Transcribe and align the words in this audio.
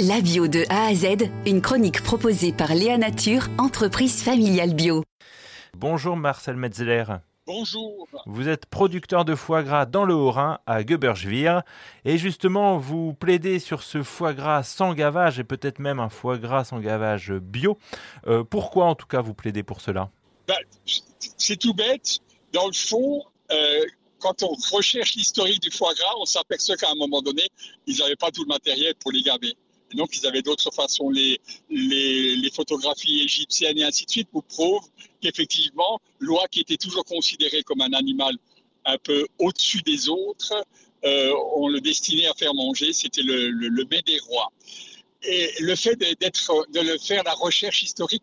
La 0.00 0.20
bio 0.20 0.48
de 0.48 0.64
A 0.70 0.86
à 0.86 0.94
Z, 0.94 1.30
une 1.46 1.62
chronique 1.62 2.02
proposée 2.02 2.52
par 2.52 2.74
Léa 2.74 2.98
Nature, 2.98 3.46
entreprise 3.58 4.24
familiale 4.24 4.74
bio. 4.74 5.04
Bonjour 5.76 6.16
Marcel 6.16 6.56
Metzeler. 6.56 7.04
Bonjour. 7.46 8.08
Vous 8.26 8.48
êtes 8.48 8.66
producteur 8.66 9.24
de 9.24 9.36
foie 9.36 9.62
gras 9.62 9.86
dans 9.86 10.04
le 10.04 10.12
Haut-Rhin, 10.12 10.58
à 10.66 10.82
Göbergevir. 10.82 11.62
Et 12.04 12.18
justement, 12.18 12.76
vous 12.76 13.14
plaidez 13.14 13.60
sur 13.60 13.84
ce 13.84 14.02
foie 14.02 14.32
gras 14.32 14.64
sans 14.64 14.94
gavage 14.94 15.38
et 15.38 15.44
peut-être 15.44 15.78
même 15.78 16.00
un 16.00 16.08
foie 16.08 16.38
gras 16.38 16.64
sans 16.64 16.80
gavage 16.80 17.30
bio. 17.30 17.78
Euh, 18.26 18.42
pourquoi 18.42 18.86
en 18.86 18.96
tout 18.96 19.06
cas 19.06 19.20
vous 19.20 19.34
plaidez 19.34 19.62
pour 19.62 19.80
cela? 19.80 20.10
Ben, 20.48 20.56
C'est 21.38 21.56
tout 21.56 21.72
bête. 21.72 22.18
Dans 22.52 22.66
le 22.66 22.72
fond, 22.72 23.22
euh, 23.52 23.84
quand 24.18 24.42
on 24.42 24.56
recherche 24.72 25.14
l'historique 25.14 25.62
du 25.62 25.70
foie 25.70 25.94
gras, 25.94 26.14
on 26.18 26.24
s'aperçoit 26.24 26.74
qu'à 26.74 26.90
un 26.90 26.96
moment 26.96 27.22
donné, 27.22 27.46
ils 27.86 27.98
n'avaient 27.98 28.16
pas 28.16 28.32
tout 28.32 28.42
le 28.42 28.48
matériel 28.48 28.94
pour 28.96 29.12
les 29.12 29.22
gaver 29.22 29.54
donc, 29.94 30.16
ils 30.16 30.26
avaient 30.26 30.42
d'autres 30.42 30.72
façons. 30.72 31.10
Les, 31.10 31.40
les, 31.70 32.50
photographies 32.50 33.22
égyptiennes 33.22 33.78
et 33.78 33.84
ainsi 33.84 34.04
de 34.06 34.10
suite 34.10 34.28
vous 34.32 34.42
prouvent 34.42 34.88
qu'effectivement, 35.20 36.00
l'oie 36.20 36.46
qui 36.48 36.60
était 36.60 36.76
toujours 36.76 37.04
considérée 37.04 37.62
comme 37.62 37.80
un 37.80 37.92
animal 37.92 38.36
un 38.84 38.98
peu 38.98 39.26
au-dessus 39.38 39.82
des 39.82 40.08
autres, 40.08 40.54
euh, 41.04 41.32
on 41.56 41.68
le 41.68 41.80
destinait 41.80 42.26
à 42.26 42.34
faire 42.34 42.54
manger, 42.54 42.92
c'était 42.92 43.22
le, 43.22 43.50
le, 43.50 43.84
des 43.84 44.18
rois. 44.20 44.52
Et 45.22 45.50
le 45.60 45.74
fait 45.74 45.96
d'être, 45.96 46.66
de 46.72 46.80
le 46.80 46.98
faire, 46.98 47.22
la 47.24 47.34
recherche 47.34 47.82
historique, 47.82 48.22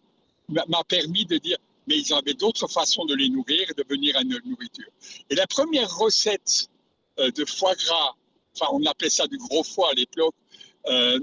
m'a 0.49 0.83
permis 0.87 1.25
de 1.25 1.37
dire, 1.37 1.57
mais 1.87 1.97
ils 1.97 2.13
avaient 2.13 2.33
d'autres 2.33 2.67
façons 2.67 3.05
de 3.05 3.15
les 3.15 3.29
nourrir 3.29 3.69
et 3.69 3.73
de 3.73 3.85
venir 3.87 4.17
à 4.17 4.21
une 4.21 4.39
nourriture. 4.45 4.89
Et 5.29 5.35
la 5.35 5.47
première 5.47 5.95
recette 5.97 6.69
euh, 7.19 7.31
de 7.31 7.45
foie 7.45 7.75
gras, 7.75 8.15
enfin 8.55 8.67
on 8.73 8.85
appelait 8.85 9.09
ça 9.09 9.27
du 9.27 9.37
gros 9.37 9.63
foie 9.63 9.91
à 9.91 9.93
l'époque, 9.93 10.35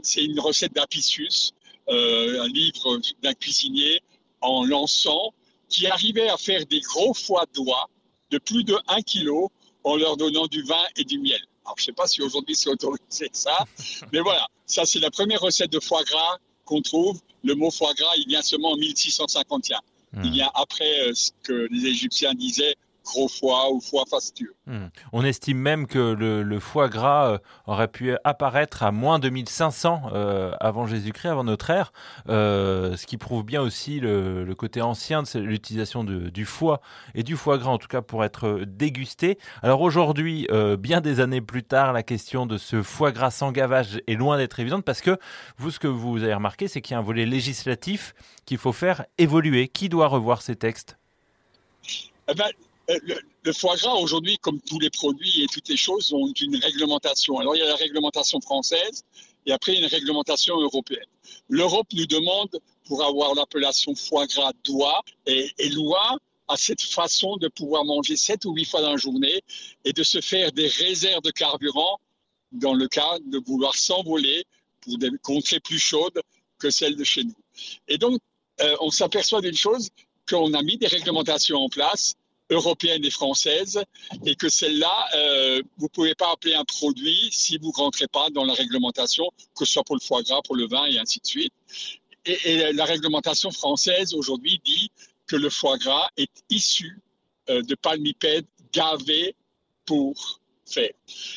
c'est 0.02 0.24
une 0.24 0.40
recette 0.40 0.72
d'Apicius, 0.72 1.52
euh, 1.88 2.42
un 2.42 2.48
livre 2.48 3.00
d'un 3.22 3.34
cuisinier 3.34 4.00
en 4.40 4.64
lançant, 4.64 5.32
qui 5.68 5.86
arrivait 5.86 6.28
à 6.28 6.36
faire 6.36 6.64
des 6.66 6.80
gros 6.80 7.14
foie 7.14 7.46
d'oie 7.54 7.88
de 8.30 8.38
plus 8.38 8.64
de 8.64 8.76
1 8.88 9.02
kg 9.02 9.48
en 9.84 9.96
leur 9.96 10.16
donnant 10.16 10.46
du 10.46 10.62
vin 10.62 10.82
et 10.96 11.04
du 11.04 11.18
miel. 11.18 11.40
Alors, 11.64 11.76
je 11.78 11.82
ne 11.82 11.86
sais 11.86 11.92
pas 11.92 12.06
si 12.06 12.22
aujourd'hui 12.22 12.54
c'est 12.54 12.70
autorisé 12.70 13.28
ça, 13.32 13.66
mais 14.12 14.20
voilà, 14.20 14.46
ça 14.66 14.84
c'est 14.84 15.00
la 15.00 15.10
première 15.10 15.40
recette 15.40 15.72
de 15.72 15.80
foie 15.80 16.04
gras 16.04 16.38
qu'on 16.64 16.82
trouve. 16.82 17.20
Le 17.42 17.54
mot 17.54 17.70
foie 17.70 17.94
gras, 17.94 18.12
il 18.18 18.26
vient 18.26 18.42
seulement 18.42 18.72
en 18.72 18.76
1651. 18.76 19.80
Il 20.24 20.30
vient 20.30 20.50
après 20.54 21.08
euh, 21.08 21.14
ce 21.14 21.30
que 21.42 21.68
les 21.70 21.86
Égyptiens 21.86 22.34
disaient 22.34 22.74
gros 23.08 23.28
foie 23.28 23.70
ou 23.72 23.80
foie 23.80 24.04
fastueux. 24.08 24.54
Hmm. 24.66 24.88
On 25.12 25.24
estime 25.24 25.58
même 25.58 25.86
que 25.86 25.98
le, 25.98 26.60
foie 26.60 26.88
gras 26.88 27.32
euh, 27.32 27.38
aurait 27.66 27.88
pu 27.88 28.14
apparaître 28.24 28.82
à 28.82 28.92
moins 28.92 29.18
de 29.18 29.30
1500 29.30 30.10
euh, 30.12 30.52
avant 30.60 30.86
Jésus-Christ, 30.86 31.28
avant 31.28 31.44
notre 31.44 31.70
ère, 31.70 31.92
euh, 32.28 32.96
ce 32.96 33.06
qui 33.06 33.16
prouve 33.16 33.44
bien 33.44 33.62
aussi 33.62 34.00
le, 34.00 34.54
côté 34.58 34.82
ancien 34.82 35.22
de 35.22 35.38
l'utilisation 35.38 36.02
du 36.04 36.44
foie 36.44 36.80
et 37.14 37.22
du 37.22 37.36
foie 37.36 37.58
gras, 37.58 37.70
en 37.70 37.78
tout 37.78 37.86
cas 37.86 38.02
pour 38.02 38.24
être 38.24 38.62
dégusté. 38.66 39.38
Alors 39.62 39.82
aujourd'hui, 39.82 40.48
bien 40.78 41.00
des 41.00 41.20
années 41.20 41.40
plus 41.40 41.62
tard, 41.62 41.92
la 41.92 42.02
question 42.02 42.44
de 42.44 42.58
ce 42.58 42.82
foie 42.82 43.12
gras 43.12 43.30
sans 43.30 43.52
gavage 43.52 44.00
est 44.08 44.14
loin 44.14 44.36
d'être 44.36 44.58
évidente 44.58 44.84
parce 44.84 45.00
que 45.00 45.16
vous, 45.58 45.70
ce 45.70 45.78
que 45.78 45.86
vous 45.86 46.24
avez 46.24 46.34
remarqué, 46.34 46.66
c'est 46.66 46.80
qu'il 46.80 46.94
y 46.94 46.96
a 46.96 46.98
un 46.98 47.02
volet 47.02 47.24
législatif 47.24 48.14
qu'il 48.46 48.58
faut 48.58 48.72
faire 48.72 49.04
évoluer. 49.16 49.68
Qui 49.68 49.88
doit 49.88 50.08
revoir 50.08 50.42
ces 50.42 50.56
textes? 50.56 50.98
Eh 52.28 52.34
ben, 52.34 52.50
euh, 52.90 52.98
le, 53.44 53.52
foie 53.52 53.76
gras, 53.76 53.94
aujourd'hui, 53.94 54.38
comme 54.38 54.60
tous 54.60 54.78
les 54.78 54.90
produits 54.90 55.42
et 55.42 55.46
toutes 55.46 55.68
les 55.68 55.76
choses, 55.76 56.12
ont 56.12 56.32
une 56.40 56.56
réglementation. 56.56 57.38
Alors, 57.38 57.56
il 57.56 57.60
y 57.60 57.62
a 57.62 57.68
la 57.68 57.76
réglementation 57.76 58.40
française 58.40 59.04
et 59.46 59.52
après, 59.52 59.76
une 59.76 59.86
réglementation 59.86 60.60
européenne. 60.60 61.06
L'Europe 61.48 61.86
nous 61.92 62.06
demande, 62.06 62.50
pour 62.86 63.04
avoir 63.04 63.34
l'appellation 63.34 63.94
foie 63.94 64.26
gras 64.26 64.52
d'oie, 64.64 65.02
et, 65.26 65.50
et 65.58 65.68
l'oie 65.70 66.16
a 66.48 66.56
cette 66.56 66.82
façon 66.82 67.36
de 67.36 67.48
pouvoir 67.48 67.84
manger 67.84 68.16
7 68.16 68.44
ou 68.46 68.54
8 68.54 68.64
fois 68.64 68.80
dans 68.80 68.92
la 68.92 68.96
journée 68.96 69.42
et 69.84 69.92
de 69.92 70.02
se 70.02 70.20
faire 70.20 70.52
des 70.52 70.68
réserves 70.68 71.22
de 71.22 71.30
carburant 71.30 72.00
dans 72.52 72.74
le 72.74 72.88
cas 72.88 73.18
de 73.26 73.38
vouloir 73.38 73.74
s'envoler 73.74 74.44
pour 74.80 74.96
des 74.98 75.10
contrées 75.22 75.60
plus 75.60 75.78
chaudes 75.78 76.20
que 76.58 76.70
celles 76.70 76.96
de 76.96 77.04
chez 77.04 77.24
nous. 77.24 77.36
Et 77.86 77.98
donc, 77.98 78.20
euh, 78.60 78.76
on 78.80 78.90
s'aperçoit 78.90 79.40
d'une 79.40 79.56
chose, 79.56 79.90
qu'on 80.28 80.52
a 80.54 80.62
mis 80.62 80.76
des 80.76 80.86
réglementations 80.86 81.58
en 81.58 81.68
place 81.68 82.14
européenne 82.50 83.04
et 83.04 83.10
française, 83.10 83.82
et 84.24 84.34
que 84.34 84.48
celle-là, 84.48 85.08
euh, 85.16 85.62
vous 85.76 85.88
pouvez 85.88 86.14
pas 86.14 86.32
appeler 86.32 86.54
un 86.54 86.64
produit 86.64 87.28
si 87.30 87.58
vous 87.58 87.70
rentrez 87.72 88.08
pas 88.08 88.28
dans 88.30 88.44
la 88.44 88.54
réglementation, 88.54 89.30
que 89.56 89.64
ce 89.64 89.72
soit 89.72 89.84
pour 89.84 89.96
le 89.96 90.00
foie 90.00 90.22
gras, 90.22 90.40
pour 90.42 90.56
le 90.56 90.66
vin 90.66 90.86
et 90.86 90.98
ainsi 90.98 91.20
de 91.20 91.26
suite. 91.26 91.52
Et, 92.24 92.72
la 92.72 92.84
réglementation 92.84 93.50
française 93.50 94.14
aujourd'hui 94.14 94.60
dit 94.64 94.90
que 95.26 95.36
le 95.36 95.50
foie 95.50 95.78
gras 95.78 96.08
est 96.16 96.32
issu 96.50 97.00
euh, 97.50 97.62
de 97.62 97.74
palmipèdes 97.74 98.46
gavés 98.72 99.34
pour 99.84 100.40
faire. 100.66 100.92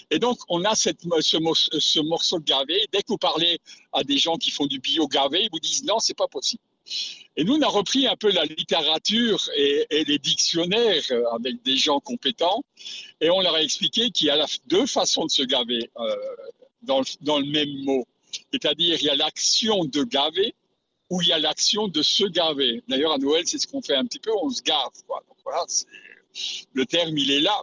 Et 0.09 0.19
donc, 0.19 0.39
on 0.49 0.63
a 0.65 0.75
cette, 0.75 1.01
ce, 1.21 1.37
ce 1.79 1.99
morceau 1.99 2.39
de 2.39 2.43
gavé. 2.45 2.85
Dès 2.91 2.99
que 2.99 3.07
vous 3.09 3.17
parlez 3.17 3.59
à 3.93 4.03
des 4.03 4.17
gens 4.17 4.35
qui 4.35 4.51
font 4.51 4.65
du 4.65 4.79
bio 4.79 5.07
gavé, 5.07 5.43
ils 5.43 5.49
vous 5.51 5.59
disent 5.59 5.83
non, 5.83 5.99
c'est 5.99 6.17
pas 6.17 6.27
possible. 6.27 6.63
Et 7.37 7.43
nous, 7.43 7.55
on 7.55 7.61
a 7.61 7.67
repris 7.67 8.07
un 8.07 8.15
peu 8.15 8.31
la 8.31 8.43
littérature 8.45 9.41
et, 9.55 10.03
les 10.05 10.19
dictionnaires 10.19 11.03
euh, 11.11 11.23
avec 11.31 11.63
des 11.63 11.77
gens 11.77 11.99
compétents, 11.99 12.63
et 13.21 13.29
on 13.29 13.39
leur 13.39 13.55
a 13.55 13.63
expliqué 13.63 14.09
qu'il 14.11 14.27
y 14.27 14.29
a 14.29 14.45
deux 14.67 14.85
façons 14.85 15.25
de 15.25 15.31
se 15.31 15.43
gaver 15.43 15.89
euh, 15.97 16.15
dans, 16.81 16.99
le, 16.99 17.45
même 17.45 17.83
mot. 17.83 18.05
C'est-à-dire, 18.51 18.97
il 18.99 19.05
y 19.05 19.09
a 19.09 19.15
l'action 19.15 19.85
de 19.85 20.03
gaver 20.03 20.53
ou 21.09 21.21
il 21.21 21.29
y 21.29 21.33
a 21.33 21.39
l'action 21.39 21.87
de 21.87 22.01
se 22.01 22.25
gaver. 22.25 22.83
D'ailleurs, 22.87 23.13
à 23.13 23.17
Noël, 23.17 23.43
c'est 23.45 23.59
ce 23.59 23.67
qu'on 23.67 23.81
fait 23.81 23.95
un 23.95 24.05
petit 24.05 24.19
peu, 24.19 24.31
on 24.41 24.49
se 24.49 24.61
gave. 24.61 24.91
Donc, 25.07 25.37
voilà, 25.43 25.65
le 26.73 26.85
terme, 26.85 27.17
il 27.17 27.31
est 27.31 27.41
là. 27.41 27.61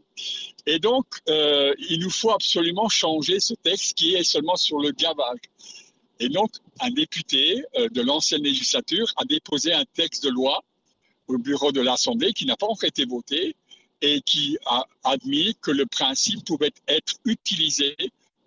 Et 0.67 0.79
donc, 0.79 1.07
euh, 1.29 1.75
il 1.79 2.01
nous 2.01 2.11
faut 2.11 2.31
absolument 2.31 2.89
changer 2.89 3.41
ce 3.41 3.55
texte 3.55 3.97
qui 3.97 4.15
est 4.15 4.25
seulement 4.25 4.57
sur 4.57 4.79
le 4.79 4.91
gavage. 4.91 5.41
Et 6.21 6.29
donc, 6.29 6.51
un 6.81 6.91
député 6.91 7.65
euh, 7.77 7.89
de 7.91 8.03
l'ancienne 8.03 8.43
législature 8.43 9.13
a 9.17 9.25
déposé 9.25 9.73
un 9.73 9.85
texte 9.95 10.25
de 10.25 10.31
loi 10.31 10.63
au 11.29 11.39
bureau 11.39 11.73
de 11.73 11.81
l'Assemblée 11.81 12.33
qui 12.33 12.47
n'a 12.47 12.57
pas 12.57 12.67
encore 12.67 12.85
été 12.85 13.05
voté 13.05 13.55
et 14.01 14.21
qui 14.23 14.57
a 14.67 14.85
admis 15.05 15.57
que 15.61 15.71
le 15.71 15.87
principe 15.87 16.45
pouvait 16.45 16.73
être 16.87 17.15
utilisé 17.25 17.97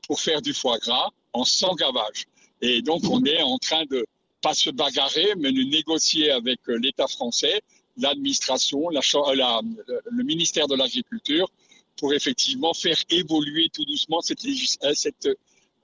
pour 0.08 0.20
faire 0.20 0.42
du 0.42 0.54
foie 0.54 0.80
gras 0.80 1.10
en 1.34 1.46
sans 1.46 1.76
gavage. 1.76 2.26
Et 2.62 2.82
donc, 2.82 3.04
on 3.10 3.24
est 3.26 3.42
en 3.42 3.58
train 3.58 3.86
de 3.86 4.06
pas 4.42 4.54
se 4.54 4.70
bagarrer, 4.70 5.34
mais 5.38 5.52
de 5.52 5.62
négocier 5.62 6.32
avec 6.32 6.60
euh, 6.68 6.78
l'État 6.78 7.08
français, 7.08 7.62
l'administration, 7.98 8.90
la, 8.90 9.02
la, 9.36 9.62
le 10.10 10.24
ministère 10.24 10.68
de 10.68 10.76
l'Agriculture, 10.76 11.50
pour 11.98 12.14
effectivement 12.14 12.74
faire 12.74 12.98
évoluer 13.10 13.70
tout 13.72 13.86
doucement 13.86 14.20
euh, 14.30 15.34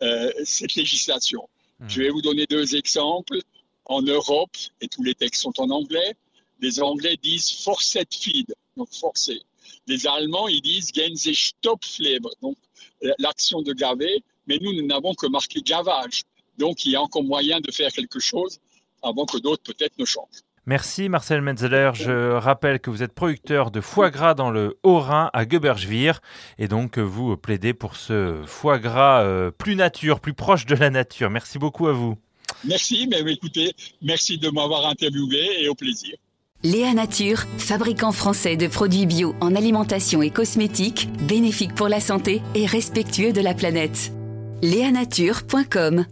euh, 0.01 0.31
cette 0.43 0.75
législation. 0.75 1.47
Hmm. 1.79 1.89
Je 1.89 2.01
vais 2.01 2.09
vous 2.09 2.21
donner 2.21 2.45
deux 2.45 2.75
exemples. 2.75 3.39
En 3.85 4.01
Europe, 4.01 4.57
et 4.81 4.89
tous 4.89 5.01
les 5.01 5.15
textes 5.15 5.41
sont 5.41 5.61
en 5.61 5.69
anglais, 5.69 6.13
les 6.59 6.81
Anglais 6.81 7.15
disent 7.15 7.51
forced 7.51 8.13
feed, 8.13 8.53
donc 8.75 8.93
forcé. 8.93 9.41
Les 9.87 10.05
Allemands, 10.07 10.49
ils 10.49 10.61
disent 10.61 10.91
Gänse 10.93 11.31
Stopfleber, 11.31 12.29
donc 12.41 12.57
l'action 13.19 13.61
de 13.61 13.71
gaver, 13.71 14.23
mais 14.45 14.57
nous, 14.61 14.73
nous 14.73 14.85
n'avons 14.85 15.13
que 15.13 15.27
marqué 15.27 15.61
gavage. 15.61 16.23
Donc, 16.57 16.85
il 16.85 16.91
y 16.91 16.95
a 16.95 17.01
encore 17.01 17.23
moyen 17.23 17.61
de 17.61 17.71
faire 17.71 17.91
quelque 17.91 18.19
chose 18.19 18.59
avant 19.01 19.25
que 19.25 19.37
d'autres 19.37 19.63
peut-être 19.63 19.97
ne 19.97 20.05
changent. 20.05 20.41
Merci 20.67 21.07
Marcel 21.07 21.41
Metzeler. 21.41 21.91
Je 21.93 22.33
rappelle 22.33 22.81
que 22.81 22.89
vous 22.89 23.01
êtes 23.01 23.13
producteur 23.13 23.71
de 23.71 23.79
foie 23.79 24.09
gras 24.09 24.33
dans 24.33 24.51
le 24.51 24.77
Haut-Rhin 24.83 25.29
à 25.31 25.45
Göbergevir 25.45 26.19
et 26.59 26.67
donc 26.67 26.99
vous 26.99 27.37
plaidez 27.37 27.73
pour 27.73 27.95
ce 27.95 28.41
foie 28.45 28.77
gras 28.77 29.23
euh, 29.23 29.49
plus 29.49 29.77
nature, 29.77 30.19
plus 30.19 30.33
proche 30.33 30.65
de 30.65 30.75
la 30.75 30.89
nature. 30.89 31.29
Merci 31.29 31.57
beaucoup 31.57 31.87
à 31.87 31.93
vous. 31.93 32.17
Merci, 32.65 33.07
mais 33.09 33.21
écoutez, 33.31 33.71
merci 34.01 34.37
de 34.37 34.49
m'avoir 34.49 34.85
interviewé 34.87 35.63
et 35.63 35.69
au 35.69 35.75
plaisir. 35.75 36.15
Léa 36.63 36.93
Nature, 36.93 37.45
fabricant 37.59 38.11
français 38.11 38.57
de 38.57 38.67
produits 38.67 39.05
bio 39.05 39.35
en 39.39 39.55
alimentation 39.55 40.21
et 40.21 40.31
cosmétiques, 40.31 41.07
bénéfique 41.29 41.75
pour 41.75 41.87
la 41.87 42.01
santé 42.01 42.41
et 42.55 42.65
respectueux 42.65 43.31
de 43.31 43.41
la 43.41 43.53
planète. 43.53 44.11
Léanature.com 44.61 46.05